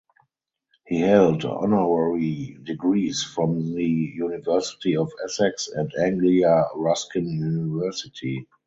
[0.87, 8.47] He held honorary degrees from the University of Essex and Anglia Ruskin University.